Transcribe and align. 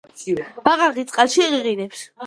ბაყაყი 0.69 1.05
წყალში 1.13 1.47
ყიყინებს 1.55 2.07